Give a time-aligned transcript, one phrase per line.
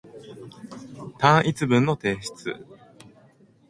[1.19, 2.65] 単一文の提出